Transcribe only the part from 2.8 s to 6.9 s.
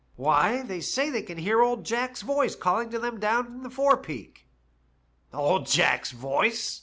to them down in the forepeak.' "*01d Jack's voice?'